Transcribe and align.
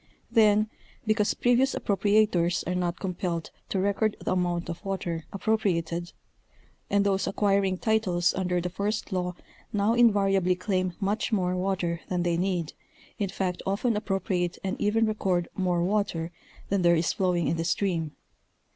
Then, 0.31 0.67
because 1.05 1.35
previous 1.35 1.75
appropriators 1.75 2.67
are 2.67 2.73
not 2.73 2.99
compelled 2.99 3.51
to 3.69 3.77
record 3.79 4.17
the 4.19 4.31
amount 4.33 4.67
of 4.67 4.83
water 4.83 5.27
appropriated, 5.31 6.11
and 6.89 7.05
those 7.05 7.27
acquiring 7.27 7.77
titles 7.77 8.33
under 8.33 8.59
the 8.59 8.71
first 8.71 9.11
law 9.11 9.35
now 9.71 9.93
invariably 9.93 10.55
claim 10.55 10.93
much 10.99 11.31
more 11.31 11.55
water 11.55 12.01
than 12.09 12.23
they 12.23 12.35
need, 12.35 12.73
in 13.19 13.29
fact 13.29 13.61
often 13.63 13.95
appropriate 13.95 14.57
and 14.63 14.75
even 14.81 15.05
record 15.05 15.47
more 15.55 15.83
water 15.83 16.31
than 16.69 16.81
there 16.81 16.95
is 16.95 17.13
flowing 17.13 17.47
in 17.47 17.57
the 17.57 17.63
stream. 17.63 18.15